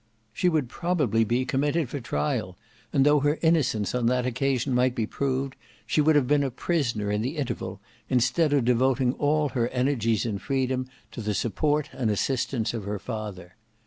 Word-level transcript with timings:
She 0.33 0.49
would 0.49 0.67
probably 0.67 1.23
be 1.23 1.45
committed 1.45 1.87
for 1.87 1.99
trial; 1.99 2.57
and 2.91 3.05
though 3.05 3.19
her 3.19 3.37
innocence 3.43 3.93
on 3.93 4.07
that 4.07 4.25
occasion 4.25 4.73
might 4.73 4.95
be 4.95 5.05
proved, 5.05 5.55
she 5.85 6.01
would 6.01 6.15
have 6.15 6.25
been 6.25 6.41
a 6.43 6.49
prisoner 6.49 7.11
in 7.11 7.21
the 7.21 7.37
interval, 7.37 7.79
instead 8.09 8.51
of 8.51 8.65
devoting 8.65 9.13
all 9.13 9.49
her 9.49 9.67
energies 9.69 10.25
in 10.25 10.39
freedom 10.39 10.87
to 11.11 11.21
the 11.21 11.35
support 11.35 11.89
and 11.93 12.09
assistance 12.09 12.73
of 12.73 12.85
her 12.85 12.97
father. 12.97 13.57